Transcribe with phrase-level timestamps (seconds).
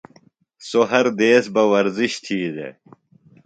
[0.67, 2.73] سوۡ ہر دیس بہ ورزِش تھی دےۡ۔